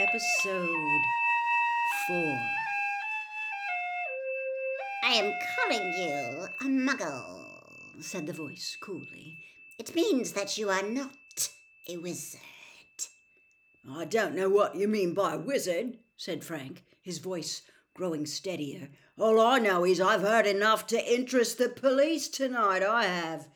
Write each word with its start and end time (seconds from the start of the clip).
Episode 0.00 1.02
4 2.06 2.38
I 5.02 5.14
am 5.14 5.32
calling 5.56 5.92
you 5.92 6.46
a 6.60 6.64
muggle, 6.66 7.42
said 7.98 8.24
the 8.28 8.32
voice 8.32 8.76
coolly. 8.80 9.38
It 9.76 9.96
means 9.96 10.34
that 10.34 10.56
you 10.56 10.70
are 10.70 10.84
not 10.84 11.48
a 11.88 11.96
wizard. 11.96 12.38
I 13.90 14.04
don't 14.04 14.36
know 14.36 14.48
what 14.48 14.76
you 14.76 14.86
mean 14.86 15.14
by 15.14 15.34
wizard, 15.34 15.98
said 16.16 16.44
Frank, 16.44 16.84
his 17.02 17.18
voice 17.18 17.62
growing 17.92 18.24
steadier. 18.24 18.90
All 19.18 19.40
I 19.40 19.58
know 19.58 19.84
is 19.84 20.00
I've 20.00 20.22
heard 20.22 20.46
enough 20.46 20.86
to 20.88 21.12
interest 21.12 21.58
the 21.58 21.70
police 21.70 22.28
tonight, 22.28 22.84
I 22.84 23.06
have. 23.06 23.48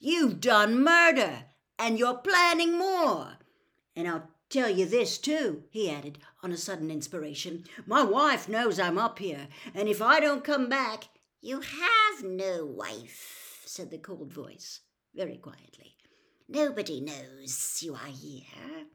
You've 0.00 0.40
done 0.40 0.82
murder, 0.82 1.44
and 1.78 1.96
you're 1.96 2.18
planning 2.18 2.76
more. 2.76 3.34
And 3.94 4.08
I'll 4.08 4.28
tell 4.48 4.70
you 4.70 4.86
this, 4.86 5.18
too, 5.18 5.64
he 5.70 5.90
added, 5.90 6.18
on 6.42 6.52
a 6.52 6.56
sudden 6.56 6.90
inspiration. 6.90 7.64
My 7.86 8.02
wife 8.02 8.48
knows 8.48 8.78
I'm 8.78 8.98
up 8.98 9.18
here, 9.18 9.48
and 9.74 9.88
if 9.88 10.00
I 10.00 10.20
don't 10.20 10.44
come 10.44 10.68
back. 10.68 11.08
You 11.42 11.60
have 11.60 12.24
no 12.24 12.64
wife, 12.64 13.62
said 13.66 13.90
the 13.90 13.98
cold 13.98 14.32
voice, 14.32 14.80
very 15.14 15.36
quietly. 15.36 15.96
Nobody 16.48 17.00
knows 17.00 17.80
you 17.82 17.94
are 17.94 18.06
here. 18.06 18.86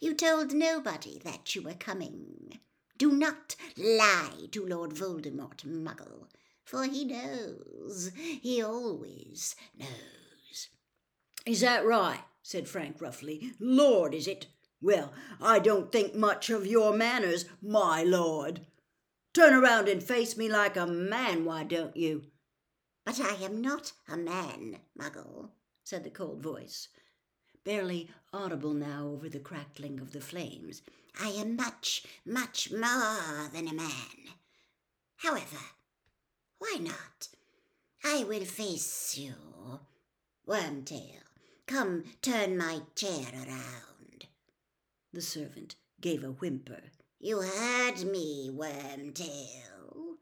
You 0.00 0.14
told 0.14 0.52
nobody 0.52 1.20
that 1.24 1.54
you 1.54 1.62
were 1.62 1.74
coming. 1.74 2.58
Do 2.98 3.12
not 3.12 3.56
lie 3.76 4.48
to 4.52 4.66
Lord 4.66 4.90
Voldemort, 4.90 5.64
Muggle, 5.64 6.28
for 6.64 6.84
he 6.84 7.04
knows. 7.04 8.10
He 8.14 8.62
always 8.62 9.56
knows. 9.76 10.68
Is 11.46 11.60
that 11.60 11.84
right? 11.84 12.20
said 12.42 12.68
Frank 12.68 13.00
roughly. 13.00 13.52
Lord, 13.58 14.14
is 14.14 14.26
it? 14.26 14.46
Well, 14.82 15.12
I 15.40 15.58
don't 15.58 15.92
think 15.92 16.14
much 16.14 16.48
of 16.48 16.66
your 16.66 16.94
manners, 16.94 17.44
my 17.60 18.02
lord. 18.02 18.60
Turn 19.34 19.52
around 19.52 19.88
and 19.88 20.02
face 20.02 20.36
me 20.36 20.48
like 20.48 20.76
a 20.76 20.86
man, 20.86 21.44
why 21.44 21.64
don't 21.64 21.96
you? 21.96 22.24
But 23.04 23.20
I 23.20 23.34
am 23.44 23.60
not 23.60 23.92
a 24.08 24.16
man, 24.16 24.78
Muggle, 24.98 25.50
said 25.84 26.04
the 26.04 26.10
cold 26.10 26.42
voice, 26.42 26.88
barely 27.64 28.08
audible 28.32 28.72
now 28.72 29.06
over 29.08 29.28
the 29.28 29.38
crackling 29.38 30.00
of 30.00 30.12
the 30.12 30.20
flames. 30.20 30.82
I 31.20 31.28
am 31.28 31.56
much, 31.56 32.04
much 32.24 32.70
more 32.70 33.50
than 33.52 33.68
a 33.68 33.74
man. 33.74 34.34
However, 35.16 35.58
why 36.58 36.78
not? 36.80 37.28
I 38.02 38.24
will 38.24 38.44
face 38.44 39.18
you. 39.18 39.34
Wormtail, 40.46 41.22
come 41.66 42.04
turn 42.22 42.56
my 42.56 42.80
chair 42.94 43.26
around. 43.34 43.89
The 45.12 45.22
servant 45.22 45.74
gave 46.00 46.22
a 46.22 46.32
whimper. 46.32 46.92
You 47.18 47.40
heard 47.40 48.04
me, 48.04 48.48
Wormtail. 48.52 50.18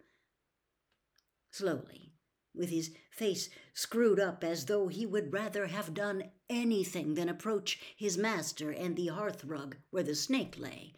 Slowly, 1.50 2.12
with 2.54 2.70
his 2.70 2.92
face 3.10 3.50
screwed 3.74 4.18
up 4.18 4.42
as 4.42 4.66
though 4.66 4.88
he 4.88 5.04
would 5.04 5.32
rather 5.32 5.66
have 5.66 5.94
done 5.94 6.30
anything 6.48 7.14
than 7.14 7.28
approach 7.28 7.78
his 7.96 8.16
master 8.16 8.70
and 8.70 8.96
the 8.96 9.08
hearth 9.08 9.44
rug 9.44 9.76
where 9.90 10.02
the 10.02 10.14
snake 10.14 10.58
lay, 10.58 10.94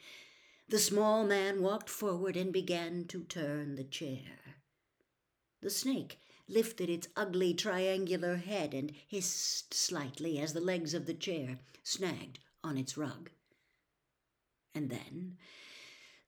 the 0.69 0.79
small 0.79 1.27
man 1.27 1.61
walked 1.63 1.91
forward 1.91 2.37
and 2.37 2.53
began 2.53 3.05
to 3.09 3.25
turn 3.25 3.75
the 3.75 3.85
chair. 3.85 4.57
The 5.63 5.71
snake 5.71 6.19
lifted 6.49 6.89
its 6.89 7.09
ugly 7.17 7.55
triangular 7.55 8.37
head 8.37 8.73
and 8.73 8.93
hissed 9.09 9.75
slightly 9.75 10.39
as 10.39 10.53
the 10.53 10.61
legs 10.61 10.95
of 10.95 11.07
the 11.07 11.15
chair 11.15 11.59
snagged 11.83 12.39
on 12.63 12.79
its 12.79 12.97
rug. 12.97 13.31
And 14.75 14.91
then 14.91 15.37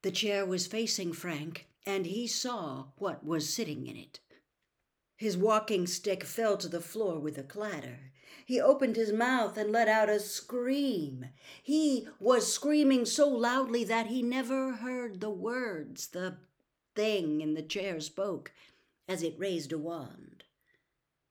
the 0.03 0.11
chair 0.11 0.45
was 0.45 0.67
facing 0.67 1.13
Frank, 1.13 1.69
and 1.87 2.07
he 2.07 2.27
saw 2.27 2.87
what 2.97 3.25
was 3.25 3.53
sitting 3.53 3.87
in 3.87 3.97
it. 3.97 4.21
His 5.17 5.37
walking 5.37 5.87
stick 5.87 6.25
fell 6.25 6.57
to 6.57 6.69
the 6.69 6.81
floor 6.81 7.21
with 7.21 7.39
a 7.39 7.45
clatter. 7.45 8.13
He 8.45 8.61
opened 8.61 8.97
his 8.97 9.13
mouth 9.13 9.57
and 9.57 9.71
let 9.71 9.87
out 9.87 10.09
a 10.09 10.19
scream. 10.19 11.27
He 11.63 12.09
was 12.19 12.53
screaming 12.53 13.05
so 13.05 13.29
loudly 13.29 13.85
that 13.85 14.09
he 14.09 14.23
never 14.23 14.73
heard 14.73 15.21
the 15.21 15.31
words 15.31 16.09
the 16.09 16.39
thing 16.97 17.41
in 17.41 17.55
the 17.55 17.63
chair 17.63 18.01
spoke 18.01 18.53
as 19.09 19.23
it 19.23 19.39
raised 19.39 19.73
a 19.73 19.79
wand. 19.79 20.43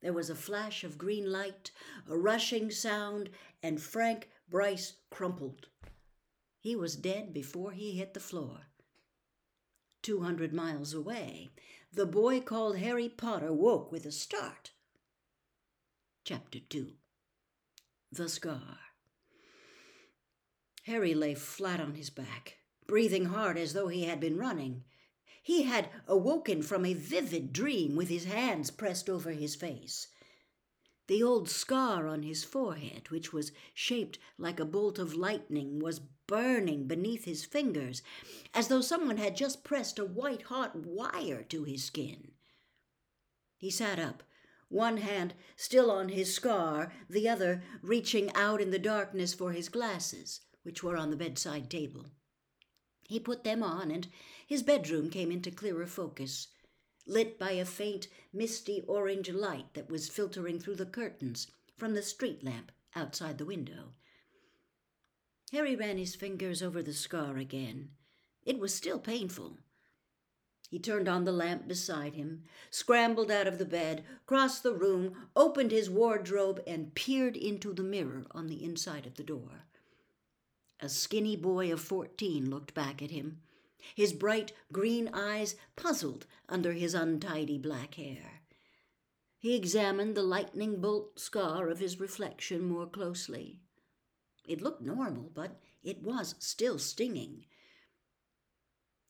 There 0.02 0.14
was 0.14 0.30
a 0.30 0.36
flash 0.36 0.84
of 0.84 0.98
green 0.98 1.30
light, 1.30 1.72
a 2.10 2.18
rushing 2.18 2.72
sound, 2.72 3.30
and 3.62 3.82
Frank 3.82 4.30
Bryce 4.50 4.94
crumpled 5.10 5.68
he 6.62 6.76
was 6.76 6.96
dead 6.96 7.34
before 7.34 7.72
he 7.72 7.98
hit 7.98 8.14
the 8.14 8.20
floor. 8.20 8.68
Two 10.04 10.22
hundred 10.22 10.54
miles 10.54 10.94
away, 10.94 11.50
the 11.92 12.06
boy 12.06 12.40
called 12.40 12.78
Harry 12.78 13.10
Potter 13.10 13.52
woke 13.52 13.92
with 13.92 14.06
a 14.06 14.12
start. 14.12 14.72
Chapter 16.24 16.60
2 16.60 16.94
The 18.12 18.30
Scar 18.30 18.78
Harry 20.84 21.16
lay 21.16 21.34
flat 21.34 21.80
on 21.80 21.96
his 21.96 22.12
back, 22.12 22.58
breathing 22.86 23.26
hard 23.26 23.58
as 23.58 23.74
though 23.74 23.88
he 23.88 24.06
had 24.06 24.20
been 24.20 24.38
running. 24.38 24.84
He 25.42 25.64
had 25.64 25.90
awoken 26.08 26.62
from 26.62 26.86
a 26.86 26.94
vivid 26.94 27.52
dream 27.52 27.96
with 27.96 28.10
his 28.10 28.26
hands 28.26 28.70
pressed 28.70 29.10
over 29.10 29.32
his 29.32 29.56
face. 29.56 30.08
The 31.08 31.24
old 31.24 31.50
scar 31.50 32.08
on 32.08 32.24
his 32.24 32.44
forehead, 32.44 33.10
which 33.10 33.34
was 33.34 33.52
shaped 33.74 34.20
like 34.38 34.60
a 34.60 34.66
bolt 34.66 35.00
of 35.00 35.16
lightning, 35.16 35.80
was 35.80 36.00
burning 36.00 36.88
beneath 36.88 37.26
his 37.26 37.44
fingers, 37.44 38.02
as 38.54 38.68
though 38.70 38.82
someone 38.82 39.18
had 39.18 39.36
just 39.36 39.64
pressed 39.64 40.00
a 40.00 40.06
white 40.06 40.44
hot 40.44 40.76
wire 40.76 41.44
to 41.44 41.64
his 41.64 41.84
skin. 41.84 42.32
He 43.58 43.70
sat 43.70 44.00
up, 44.00 44.24
one 44.70 44.98
hand 44.98 45.34
still 45.58 45.92
on 45.92 46.10
his 46.10 46.34
scar, 46.34 46.94
the 47.10 47.28
other 47.28 47.62
reaching 47.82 48.34
out 48.34 48.62
in 48.62 48.72
the 48.72 48.80
darkness 48.80 49.34
for 49.34 49.52
his 49.52 49.68
glasses, 49.68 50.40
which 50.64 50.82
were 50.82 50.96
on 50.96 51.10
the 51.10 51.18
bedside 51.18 51.70
table. 51.70 52.06
He 53.10 53.20
put 53.20 53.44
them 53.44 53.62
on, 53.62 53.92
and 53.92 54.08
his 54.48 54.64
bedroom 54.64 55.10
came 55.10 55.32
into 55.32 55.52
clearer 55.52 55.88
focus, 55.88 56.48
lit 57.06 57.40
by 57.40 57.52
a 57.52 57.66
faint, 57.66 58.08
misty 58.32 58.84
orange 58.88 59.30
light 59.30 59.74
that 59.74 59.90
was 59.90 60.10
filtering 60.10 60.60
through 60.60 60.76
the 60.76 60.86
curtains 60.86 61.48
from 61.78 61.94
the 61.94 62.02
street 62.02 62.44
lamp 62.44 62.72
outside 62.96 63.38
the 63.38 63.46
window. 63.46 63.94
Harry 65.52 65.76
ran 65.76 65.98
his 65.98 66.16
fingers 66.16 66.62
over 66.62 66.82
the 66.82 66.94
scar 66.94 67.38
again. 67.38 67.90
It 68.46 68.60
was 68.60 68.74
still 68.74 69.00
painful. 69.00 69.58
He 70.70 70.80
turned 70.80 71.10
on 71.10 71.26
the 71.26 71.34
lamp 71.34 71.68
beside 71.68 72.14
him, 72.14 72.44
scrambled 72.70 73.30
out 73.30 73.48
of 73.48 73.58
the 73.58 73.66
bed, 73.66 74.06
crossed 74.26 74.64
the 74.64 74.74
room, 74.74 75.28
opened 75.36 75.72
his 75.72 75.90
wardrobe, 75.90 76.64
and 76.66 76.96
peered 76.96 77.36
into 77.36 77.74
the 77.74 77.84
mirror 77.84 78.24
on 78.32 78.48
the 78.48 78.64
inside 78.64 79.06
of 79.06 79.16
the 79.16 79.24
door. 79.24 79.66
A 80.80 80.88
skinny 80.88 81.36
boy 81.36 81.74
of 81.74 81.82
fourteen 81.82 82.50
looked 82.50 82.74
back 82.74 83.02
at 83.02 83.12
him, 83.12 83.42
his 83.96 84.14
bright 84.14 84.52
green 84.72 85.10
eyes 85.14 85.56
puzzled 85.76 86.26
under 86.48 86.74
his 86.74 86.94
untidy 86.94 87.58
black 87.58 87.96
hair. 87.96 88.42
He 89.38 89.56
examined 89.56 90.16
the 90.16 90.24
lightning 90.24 90.82
bolt 90.82 91.20
scar 91.20 91.70
of 91.70 91.80
his 91.80 92.00
reflection 92.00 92.64
more 92.64 92.86
closely. 92.86 93.60
It 94.48 94.62
looked 94.62 94.82
normal, 94.82 95.32
but 95.34 95.60
it 95.84 96.04
was 96.04 96.36
still 96.40 96.78
stinging. 96.78 97.46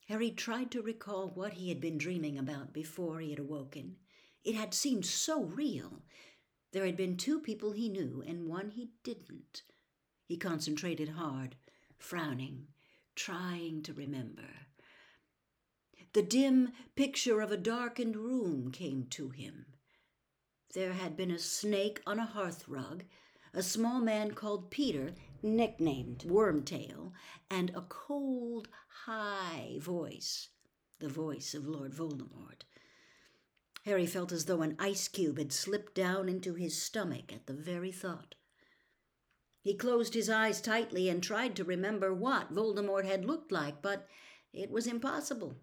Harry 0.06 0.30
tried 0.30 0.70
to 0.70 0.82
recall 0.82 1.28
what 1.28 1.54
he 1.54 1.68
had 1.68 1.80
been 1.80 1.98
dreaming 1.98 2.38
about 2.38 2.72
before 2.72 3.20
he 3.20 3.30
had 3.30 3.38
awoken. 3.38 3.96
It 4.44 4.54
had 4.54 4.74
seemed 4.74 5.06
so 5.06 5.44
real. 5.44 6.02
There 6.72 6.86
had 6.86 6.96
been 6.96 7.16
two 7.16 7.38
people 7.38 7.72
he 7.72 7.88
knew 7.88 8.22
and 8.26 8.48
one 8.48 8.70
he 8.70 8.90
didn't. 9.04 9.62
He 10.24 10.36
concentrated 10.36 11.10
hard, 11.10 11.56
frowning, 11.98 12.68
trying 13.14 13.82
to 13.82 13.92
remember. 13.92 14.48
The 16.12 16.22
dim 16.22 16.72
picture 16.94 17.40
of 17.40 17.50
a 17.50 17.56
darkened 17.56 18.16
room 18.16 18.70
came 18.70 19.06
to 19.10 19.30
him. 19.30 19.66
There 20.74 20.92
had 20.92 21.16
been 21.16 21.30
a 21.30 21.38
snake 21.38 22.00
on 22.06 22.18
a 22.18 22.26
hearth 22.26 22.68
rug, 22.68 23.04
a 23.54 23.62
small 23.62 24.00
man 24.00 24.32
called 24.32 24.70
Peter, 24.70 25.14
nicknamed 25.42 26.20
Wormtail, 26.20 27.12
and 27.50 27.70
a 27.70 27.82
cold, 27.82 28.68
high 29.04 29.78
voice, 29.80 30.48
the 30.98 31.08
voice 31.08 31.54
of 31.54 31.66
Lord 31.66 31.92
Voldemort. 31.92 32.64
Harry 33.84 34.06
felt 34.06 34.32
as 34.32 34.44
though 34.44 34.62
an 34.62 34.76
ice 34.78 35.08
cube 35.08 35.38
had 35.38 35.52
slipped 35.52 35.94
down 35.94 36.28
into 36.28 36.54
his 36.54 36.80
stomach 36.80 37.32
at 37.32 37.46
the 37.46 37.54
very 37.54 37.90
thought. 37.90 38.34
He 39.62 39.74
closed 39.74 40.14
his 40.14 40.28
eyes 40.28 40.60
tightly 40.60 41.08
and 41.08 41.22
tried 41.22 41.54
to 41.56 41.64
remember 41.64 42.12
what 42.12 42.52
Voldemort 42.52 43.04
had 43.04 43.24
looked 43.24 43.52
like, 43.52 43.80
but 43.80 44.08
it 44.52 44.70
was 44.70 44.88
impossible. 44.88 45.56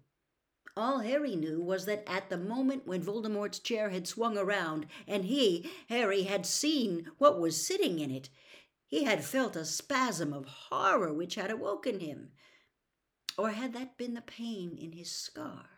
All 0.76 1.00
Harry 1.00 1.36
knew 1.36 1.60
was 1.60 1.84
that 1.84 2.04
at 2.06 2.30
the 2.30 2.38
moment 2.38 2.86
when 2.86 3.02
Voldemort's 3.02 3.58
chair 3.58 3.90
had 3.90 4.08
swung 4.08 4.38
around 4.38 4.86
and 5.06 5.26
he, 5.26 5.70
Harry, 5.88 6.22
had 6.22 6.46
seen 6.46 7.10
what 7.18 7.38
was 7.38 7.66
sitting 7.66 7.98
in 7.98 8.10
it, 8.10 8.30
he 8.86 9.04
had 9.04 9.24
felt 9.24 9.54
a 9.54 9.64
spasm 9.64 10.32
of 10.32 10.46
horror 10.46 11.12
which 11.12 11.34
had 11.34 11.50
awoken 11.50 12.00
him. 12.00 12.32
Or 13.36 13.50
had 13.50 13.74
that 13.74 13.98
been 13.98 14.14
the 14.14 14.22
pain 14.22 14.76
in 14.76 14.92
his 14.92 15.12
scar? 15.12 15.68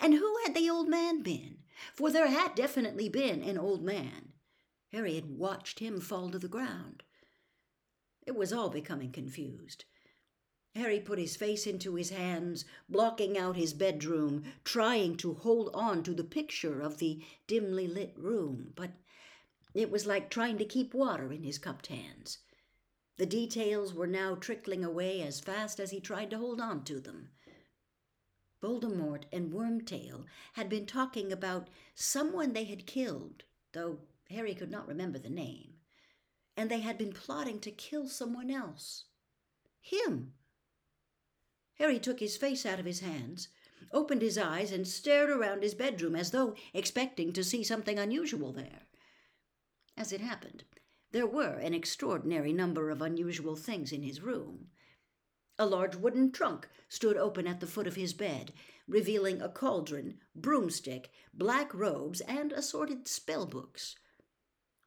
And 0.00 0.14
who 0.14 0.38
had 0.44 0.54
the 0.54 0.68
old 0.68 0.88
man 0.88 1.22
been? 1.22 1.58
For 1.94 2.10
there 2.10 2.28
had 2.28 2.54
definitely 2.54 3.08
been 3.08 3.42
an 3.42 3.58
old 3.58 3.82
man. 3.82 4.33
Harry 4.94 5.16
had 5.16 5.38
watched 5.38 5.80
him 5.80 6.00
fall 6.00 6.30
to 6.30 6.38
the 6.38 6.46
ground. 6.46 7.02
It 8.24 8.36
was 8.36 8.52
all 8.52 8.70
becoming 8.70 9.10
confused. 9.10 9.86
Harry 10.76 11.00
put 11.00 11.18
his 11.18 11.34
face 11.34 11.66
into 11.66 11.96
his 11.96 12.10
hands, 12.10 12.64
blocking 12.88 13.36
out 13.36 13.56
his 13.56 13.74
bedroom, 13.74 14.44
trying 14.62 15.16
to 15.16 15.34
hold 15.34 15.68
on 15.74 16.04
to 16.04 16.14
the 16.14 16.22
picture 16.22 16.80
of 16.80 16.98
the 16.98 17.20
dimly 17.48 17.88
lit 17.88 18.12
room, 18.16 18.72
but 18.76 18.92
it 19.74 19.90
was 19.90 20.06
like 20.06 20.30
trying 20.30 20.58
to 20.58 20.64
keep 20.64 20.94
water 20.94 21.32
in 21.32 21.42
his 21.42 21.58
cupped 21.58 21.88
hands. 21.88 22.38
The 23.16 23.26
details 23.26 23.92
were 23.92 24.06
now 24.06 24.36
trickling 24.36 24.84
away 24.84 25.22
as 25.22 25.40
fast 25.40 25.80
as 25.80 25.90
he 25.90 25.98
tried 25.98 26.30
to 26.30 26.38
hold 26.38 26.60
on 26.60 26.84
to 26.84 27.00
them. 27.00 27.30
Voldemort 28.62 29.24
and 29.32 29.52
Wormtail 29.52 30.24
had 30.52 30.68
been 30.68 30.86
talking 30.86 31.32
about 31.32 31.68
someone 31.96 32.52
they 32.52 32.64
had 32.64 32.86
killed, 32.86 33.42
though 33.72 33.98
Harry 34.30 34.54
could 34.54 34.70
not 34.70 34.88
remember 34.88 35.18
the 35.18 35.30
name, 35.30 35.74
and 36.56 36.70
they 36.70 36.80
had 36.80 36.98
been 36.98 37.12
plotting 37.12 37.60
to 37.60 37.70
kill 37.70 38.08
someone 38.08 38.50
else. 38.50 39.04
Him! 39.80 40.34
Harry 41.74 41.98
took 41.98 42.20
his 42.20 42.36
face 42.36 42.64
out 42.64 42.78
of 42.78 42.86
his 42.86 43.00
hands, 43.00 43.48
opened 43.92 44.22
his 44.22 44.38
eyes, 44.38 44.72
and 44.72 44.88
stared 44.88 45.30
around 45.30 45.62
his 45.62 45.74
bedroom 45.74 46.16
as 46.16 46.30
though 46.30 46.54
expecting 46.72 47.32
to 47.32 47.44
see 47.44 47.62
something 47.62 47.98
unusual 47.98 48.52
there. 48.52 48.86
As 49.96 50.12
it 50.12 50.20
happened, 50.20 50.64
there 51.12 51.26
were 51.26 51.58
an 51.58 51.74
extraordinary 51.74 52.52
number 52.52 52.90
of 52.90 53.02
unusual 53.02 53.56
things 53.56 53.92
in 53.92 54.02
his 54.02 54.20
room. 54.20 54.70
A 55.58 55.66
large 55.66 55.94
wooden 55.94 56.32
trunk 56.32 56.68
stood 56.88 57.16
open 57.16 57.46
at 57.46 57.60
the 57.60 57.66
foot 57.66 57.86
of 57.86 57.94
his 57.94 58.12
bed, 58.12 58.52
revealing 58.88 59.40
a 59.40 59.48
cauldron, 59.48 60.18
broomstick, 60.34 61.10
black 61.32 61.72
robes, 61.72 62.20
and 62.22 62.50
assorted 62.52 63.06
spell 63.06 63.46
books. 63.46 63.94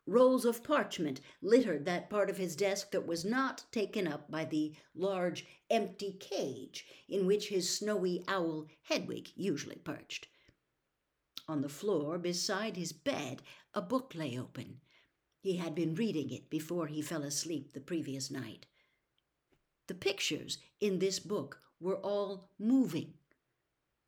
Rolls 0.09 0.45
of 0.45 0.63
parchment 0.63 1.19
littered 1.41 1.83
that 1.83 2.09
part 2.09 2.29
of 2.29 2.37
his 2.37 2.55
desk 2.55 2.91
that 2.91 3.05
was 3.05 3.25
not 3.25 3.65
taken 3.71 4.07
up 4.07 4.31
by 4.31 4.45
the 4.45 4.73
large 4.95 5.45
empty 5.69 6.13
cage 6.13 6.85
in 7.09 7.27
which 7.27 7.49
his 7.49 7.69
snowy 7.69 8.23
owl 8.25 8.67
Hedwig 8.83 9.29
usually 9.35 9.75
perched. 9.75 10.29
On 11.49 11.61
the 11.61 11.67
floor 11.67 12.17
beside 12.17 12.77
his 12.77 12.93
bed, 12.93 13.41
a 13.73 13.81
book 13.81 14.13
lay 14.15 14.39
open. 14.39 14.79
He 15.41 15.57
had 15.57 15.75
been 15.75 15.93
reading 15.93 16.29
it 16.31 16.49
before 16.49 16.87
he 16.87 17.01
fell 17.01 17.23
asleep 17.23 17.73
the 17.73 17.81
previous 17.81 18.31
night. 18.31 18.65
The 19.87 19.93
pictures 19.93 20.57
in 20.79 20.99
this 20.99 21.19
book 21.19 21.59
were 21.81 21.97
all 21.97 22.49
moving. 22.57 23.13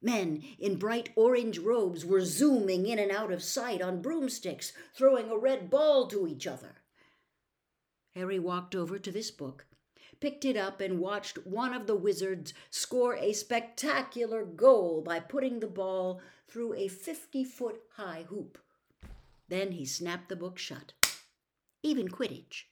Men 0.02 0.44
in 0.58 0.78
bright 0.78 1.10
orange 1.16 1.60
robes 1.60 2.06
were 2.06 2.22
zooming 2.24 2.86
in 2.86 3.00
and 3.00 3.12
out 3.12 3.32
of 3.32 3.44
sight 3.44 3.82
on 3.82 4.02
broomsticks, 4.02 4.72
throwing 4.94 5.30
a 5.30 5.38
red 5.38 5.70
ball 5.70 6.08
to 6.08 6.28
each 6.28 6.48
other. 6.48 6.76
Harry 8.16 8.40
walked 8.40 8.76
over 8.76 8.98
to 8.98 9.12
this 9.12 9.30
book, 9.30 9.66
picked 10.20 10.46
it 10.46 10.56
up, 10.56 10.82
and 10.82 11.00
watched 11.00 11.46
one 11.46 11.74
of 11.74 11.86
the 11.86 11.96
wizards 11.96 12.54
score 12.70 13.16
a 13.16 13.34
spectacular 13.34 14.46
goal 14.46 15.02
by 15.02 15.20
putting 15.20 15.60
the 15.60 15.68
ball 15.68 16.22
through 16.48 16.74
a 16.74 16.88
50 16.88 17.44
foot 17.44 17.82
high 17.96 18.26
hoop. 18.30 18.58
Then 19.48 19.74
he 19.74 19.86
snapped 19.86 20.30
the 20.30 20.36
book 20.36 20.58
shut. 20.58 20.94
Even 21.84 22.08
Quidditch, 22.08 22.66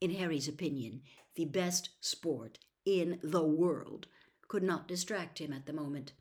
in 0.00 0.10
Harry's 0.10 0.48
opinion, 0.48 1.02
the 1.34 1.44
best 1.44 1.90
sport 2.00 2.58
in 2.84 3.18
the 3.22 3.44
world, 3.44 4.06
could 4.48 4.62
not 4.62 4.88
distract 4.88 5.38
him 5.38 5.52
at 5.52 5.66
the 5.66 5.72
moment. 5.72 6.12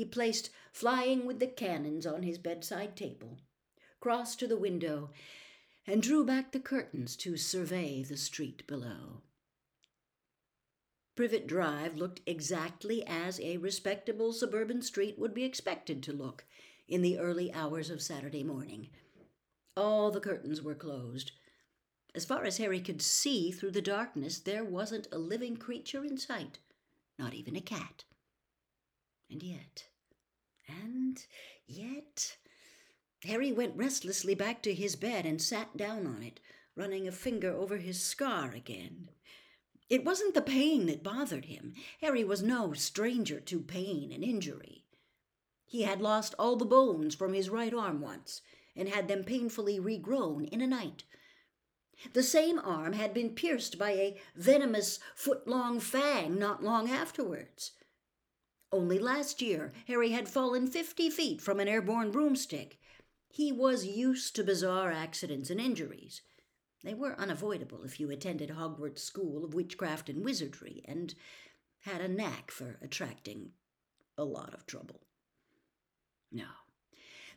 He 0.00 0.06
placed 0.06 0.48
Flying 0.72 1.26
with 1.26 1.40
the 1.40 1.46
Cannons 1.46 2.06
on 2.06 2.22
his 2.22 2.38
bedside 2.38 2.96
table, 2.96 3.36
crossed 4.00 4.38
to 4.38 4.46
the 4.46 4.56
window, 4.56 5.10
and 5.86 6.02
drew 6.02 6.24
back 6.24 6.52
the 6.52 6.58
curtains 6.58 7.14
to 7.16 7.36
survey 7.36 8.02
the 8.02 8.16
street 8.16 8.66
below. 8.66 9.20
Privet 11.14 11.46
Drive 11.46 11.96
looked 11.96 12.22
exactly 12.24 13.06
as 13.06 13.40
a 13.40 13.58
respectable 13.58 14.32
suburban 14.32 14.80
street 14.80 15.18
would 15.18 15.34
be 15.34 15.44
expected 15.44 16.02
to 16.04 16.14
look 16.14 16.46
in 16.88 17.02
the 17.02 17.18
early 17.18 17.52
hours 17.52 17.90
of 17.90 18.00
Saturday 18.00 18.42
morning. 18.42 18.88
All 19.76 20.10
the 20.10 20.18
curtains 20.18 20.62
were 20.62 20.74
closed. 20.74 21.32
As 22.14 22.24
far 22.24 22.44
as 22.44 22.56
Harry 22.56 22.80
could 22.80 23.02
see 23.02 23.52
through 23.52 23.72
the 23.72 23.82
darkness, 23.82 24.38
there 24.38 24.64
wasn't 24.64 25.08
a 25.12 25.18
living 25.18 25.58
creature 25.58 26.06
in 26.06 26.16
sight, 26.16 26.58
not 27.18 27.34
even 27.34 27.54
a 27.54 27.60
cat. 27.60 28.04
And 29.30 29.42
yet, 29.44 29.89
and 30.82 31.24
yet. 31.66 32.36
Harry 33.24 33.52
went 33.52 33.76
restlessly 33.76 34.34
back 34.34 34.62
to 34.62 34.74
his 34.74 34.96
bed 34.96 35.26
and 35.26 35.42
sat 35.42 35.76
down 35.76 36.06
on 36.06 36.22
it, 36.22 36.40
running 36.74 37.06
a 37.06 37.12
finger 37.12 37.52
over 37.52 37.76
his 37.76 38.02
scar 38.02 38.52
again. 38.52 39.10
It 39.88 40.04
wasn't 40.04 40.34
the 40.34 40.42
pain 40.42 40.86
that 40.86 41.02
bothered 41.02 41.46
him. 41.46 41.74
Harry 42.00 42.24
was 42.24 42.42
no 42.42 42.72
stranger 42.72 43.40
to 43.40 43.60
pain 43.60 44.12
and 44.12 44.22
injury. 44.22 44.84
He 45.66 45.82
had 45.82 46.00
lost 46.00 46.34
all 46.38 46.56
the 46.56 46.64
bones 46.64 47.14
from 47.14 47.34
his 47.34 47.50
right 47.50 47.74
arm 47.74 48.00
once, 48.00 48.40
and 48.74 48.88
had 48.88 49.08
them 49.08 49.24
painfully 49.24 49.78
regrown 49.78 50.48
in 50.48 50.60
a 50.60 50.66
night. 50.66 51.04
The 52.12 52.22
same 52.22 52.58
arm 52.58 52.94
had 52.94 53.12
been 53.12 53.34
pierced 53.34 53.78
by 53.78 53.90
a 53.90 54.20
venomous 54.34 55.00
foot 55.14 55.46
long 55.46 55.80
fang 55.80 56.38
not 56.38 56.62
long 56.62 56.88
afterwards. 56.88 57.72
Only 58.72 58.98
last 58.98 59.42
year, 59.42 59.72
Harry 59.88 60.10
had 60.10 60.28
fallen 60.28 60.66
fifty 60.66 61.10
feet 61.10 61.40
from 61.40 61.58
an 61.58 61.68
airborne 61.68 62.10
broomstick. 62.10 62.78
He 63.28 63.50
was 63.50 63.84
used 63.86 64.36
to 64.36 64.44
bizarre 64.44 64.92
accidents 64.92 65.50
and 65.50 65.60
injuries. 65.60 66.22
They 66.84 66.94
were 66.94 67.18
unavoidable 67.18 67.82
if 67.84 68.00
you 68.00 68.10
attended 68.10 68.50
Hogwarts 68.50 69.00
School 69.00 69.44
of 69.44 69.54
Witchcraft 69.54 70.08
and 70.08 70.24
Wizardry 70.24 70.82
and 70.86 71.14
had 71.80 72.00
a 72.00 72.08
knack 72.08 72.50
for 72.50 72.78
attracting 72.80 73.50
a 74.16 74.24
lot 74.24 74.54
of 74.54 74.66
trouble. 74.66 75.00
No. 76.30 76.46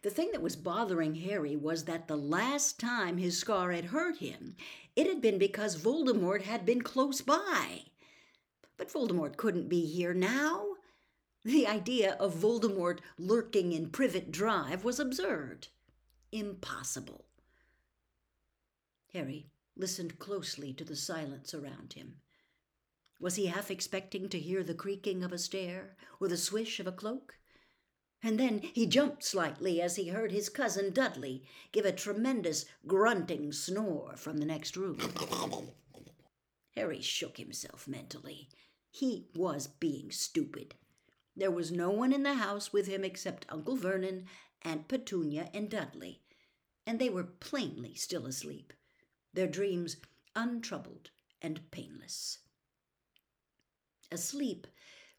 The 0.02 0.10
thing 0.10 0.32
that 0.34 0.42
was 0.42 0.56
bothering 0.56 1.16
Harry 1.16 1.56
was 1.56 1.86
that 1.86 2.08
the 2.08 2.18
last 2.18 2.80
time 2.80 3.18
his 3.18 3.38
scar 3.38 3.72
had 3.72 3.86
hurt 3.86 4.18
him, 4.18 4.56
it 4.96 5.08
had 5.08 5.22
been 5.22 5.38
because 5.38 5.82
Voldemort 5.82 6.44
had 6.44 6.66
been 6.66 6.82
close 6.82 7.22
by. 7.22 7.86
But 8.78 8.92
Voldemort 8.92 9.38
couldn't 9.38 9.70
be 9.70 9.86
here 9.86 10.14
now. 10.14 10.66
The 11.46 11.68
idea 11.68 12.14
of 12.14 12.36
Voldemort 12.36 13.00
lurking 13.18 13.74
in 13.74 13.90
Privet 13.90 14.32
Drive 14.32 14.86
was 14.86 15.00
absurd. 15.00 15.68
Impossible. 16.32 17.26
Harry 19.14 19.52
listened 19.76 20.20
closely 20.20 20.74
to 20.74 20.86
the 20.86 20.96
silence 20.96 21.54
around 21.54 21.94
him. 21.94 22.22
Was 23.20 23.36
he 23.36 23.48
half 23.48 23.70
expecting 23.70 24.30
to 24.30 24.40
hear 24.40 24.64
the 24.64 24.74
creaking 24.74 25.24
of 25.24 25.34
a 25.34 25.38
stair 25.38 25.98
or 26.20 26.28
the 26.28 26.38
swish 26.38 26.80
of 26.80 26.88
a 26.88 26.92
cloak? 26.92 27.38
And 28.22 28.40
then 28.40 28.60
he 28.62 28.86
jumped 28.86 29.24
slightly 29.24 29.82
as 29.82 29.98
he 29.98 30.08
heard 30.08 30.32
his 30.32 30.48
cousin 30.48 30.94
Dudley 30.94 31.44
give 31.74 31.86
a 31.86 31.92
tremendous 31.92 32.66
grunting 32.88 33.52
snore 33.52 34.16
from 34.16 34.38
the 34.38 34.46
next 34.46 34.78
room. 34.78 34.98
Harry 36.76 37.02
shook 37.02 37.38
himself 37.38 37.86
mentally. 37.86 38.48
He 38.90 39.28
was 39.36 39.68
being 39.68 40.10
stupid. 40.10 40.76
There 41.36 41.52
was 41.52 41.72
no 41.72 41.90
one 41.90 42.14
in 42.14 42.24
the 42.24 42.36
house 42.36 42.72
with 42.72 42.88
him 42.88 43.04
except 43.04 43.46
Uncle 43.50 43.76
Vernon, 43.76 44.28
Aunt 44.62 44.88
Petunia, 44.88 45.50
and 45.54 45.70
Dudley, 45.70 46.22
and 46.86 47.00
they 47.00 47.10
were 47.10 47.24
plainly 47.24 47.96
still 47.96 48.26
asleep, 48.26 48.72
their 49.34 49.48
dreams 49.48 49.98
untroubled 50.36 51.10
and 51.42 51.72
painless. 51.72 52.40
Asleep 54.12 54.68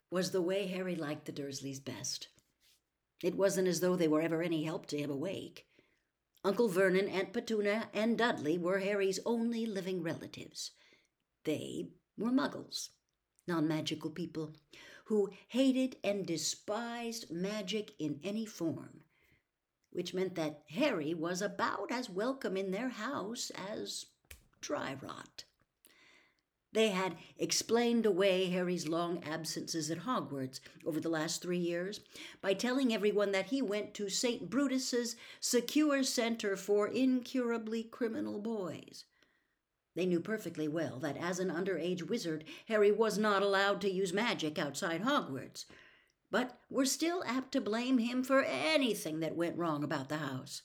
was 0.09 0.31
the 0.31 0.41
way 0.41 0.67
Harry 0.67 0.95
liked 0.95 1.25
the 1.25 1.33
Dursleys 1.33 1.83
best. 1.83 2.29
It 3.21 3.35
wasn't 3.35 3.67
as 3.67 3.81
though 3.81 3.95
they 3.95 4.07
were 4.07 4.21
ever 4.21 4.41
any 4.41 4.63
help 4.63 4.85
to 4.87 4.97
him 4.97 5.11
awake. 5.11 5.67
Uncle 6.43 6.69
Vernon, 6.69 7.09
Aunt 7.09 7.33
Petunia, 7.33 7.89
and 7.93 8.17
Dudley 8.17 8.57
were 8.57 8.79
Harry's 8.79 9.19
only 9.25 9.65
living 9.65 10.03
relatives. 10.03 10.71
They 11.43 11.89
were 12.17 12.31
muggles, 12.31 12.89
non 13.47 13.67
magical 13.67 14.11
people 14.11 14.53
who 15.05 15.29
hated 15.47 15.95
and 16.03 16.25
despised 16.25 17.31
magic 17.31 17.93
in 17.99 18.19
any 18.23 18.45
form, 18.45 19.01
which 19.91 20.13
meant 20.13 20.35
that 20.35 20.63
Harry 20.69 21.13
was 21.13 21.41
about 21.41 21.91
as 21.91 22.09
welcome 22.09 22.57
in 22.57 22.71
their 22.71 22.89
house 22.89 23.51
as 23.71 24.07
dry 24.61 24.95
rot. 25.01 25.45
They 26.75 26.89
had 26.89 27.15
explained 27.37 28.05
away 28.05 28.47
Harry's 28.47 28.87
long 28.87 29.23
absences 29.23 29.89
at 29.89 29.99
Hogwarts 29.99 30.59
over 30.85 30.99
the 30.99 31.07
last 31.07 31.41
three 31.41 31.57
years 31.57 32.01
by 32.41 32.53
telling 32.53 32.93
everyone 32.93 33.31
that 33.31 33.45
he 33.45 33.61
went 33.61 33.93
to 33.93 34.09
St. 34.09 34.49
Brutus's 34.49 35.15
Secure 35.39 36.03
Center 36.03 36.57
for 36.57 36.87
Incurably 36.89 37.83
Criminal 37.83 38.39
Boys. 38.39 39.05
They 39.95 40.05
knew 40.05 40.19
perfectly 40.19 40.67
well 40.67 40.99
that 40.99 41.17
as 41.17 41.39
an 41.39 41.49
underage 41.49 42.03
wizard, 42.03 42.43
Harry 42.67 42.91
was 42.91 43.17
not 43.17 43.41
allowed 43.41 43.79
to 43.81 43.91
use 43.91 44.11
magic 44.11 44.59
outside 44.59 45.01
Hogwarts, 45.01 45.65
but 46.29 46.59
were 46.69 46.85
still 46.85 47.23
apt 47.25 47.53
to 47.53 47.61
blame 47.61 47.97
him 47.97 48.23
for 48.23 48.43
anything 48.43 49.21
that 49.21 49.37
went 49.37 49.57
wrong 49.57 49.83
about 49.83 50.09
the 50.09 50.17
house. 50.17 50.63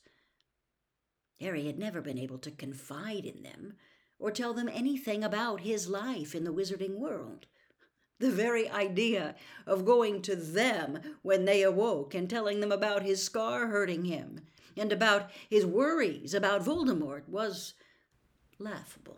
Harry 1.38 1.66
had 1.66 1.78
never 1.78 2.02
been 2.02 2.18
able 2.18 2.38
to 2.38 2.50
confide 2.50 3.24
in 3.24 3.42
them 3.42 3.74
or 4.18 4.30
tell 4.30 4.52
them 4.52 4.68
anything 4.68 5.22
about 5.22 5.60
his 5.60 5.88
life 5.88 6.34
in 6.34 6.44
the 6.44 6.52
wizarding 6.52 6.96
world. 6.96 7.46
The 8.18 8.30
very 8.30 8.68
idea 8.68 9.36
of 9.66 9.86
going 9.86 10.20
to 10.22 10.36
them 10.36 11.00
when 11.22 11.46
they 11.46 11.62
awoke 11.62 12.14
and 12.14 12.28
telling 12.28 12.60
them 12.60 12.72
about 12.72 13.02
his 13.02 13.22
scar 13.22 13.68
hurting 13.68 14.04
him 14.04 14.40
and 14.76 14.92
about 14.92 15.30
his 15.48 15.64
worries 15.64 16.34
about 16.34 16.64
Voldemort 16.64 17.26
was 17.28 17.74
laughable. 18.60 19.16